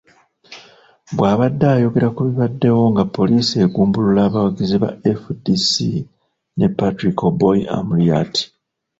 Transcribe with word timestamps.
Bw'abadde 1.15 1.65
ayogera 1.75 2.07
ku 2.15 2.21
bibaddewo 2.27 2.83
nga 2.91 3.03
poliisi 3.15 3.55
egumbulula 3.65 4.19
abawagizi 4.27 4.75
ba 4.83 4.89
FDC 5.21 5.71
ne 6.57 6.67
Patrick 6.77 7.17
Oboi 7.27 7.59
Amuriat. 7.77 8.33